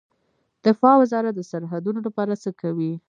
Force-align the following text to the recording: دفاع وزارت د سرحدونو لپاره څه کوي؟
دفاع 0.65 0.93
وزارت 1.01 1.33
د 1.35 1.41
سرحدونو 1.51 1.99
لپاره 2.07 2.33
څه 2.43 2.49
کوي؟ 2.61 2.91